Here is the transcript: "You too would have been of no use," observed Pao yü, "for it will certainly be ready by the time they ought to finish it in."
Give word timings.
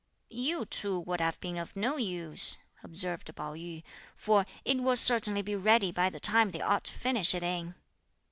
"You 0.33 0.65
too 0.65 0.99
would 1.01 1.21
have 1.21 1.39
been 1.41 1.59
of 1.59 1.75
no 1.75 1.97
use," 1.97 2.57
observed 2.83 3.29
Pao 3.35 3.53
yü, 3.53 3.83
"for 4.15 4.47
it 4.65 4.77
will 4.81 4.95
certainly 4.95 5.43
be 5.43 5.55
ready 5.55 5.91
by 5.91 6.09
the 6.09 6.19
time 6.19 6.49
they 6.49 6.61
ought 6.61 6.85
to 6.85 6.91
finish 6.93 7.35
it 7.35 7.43
in." 7.43 7.75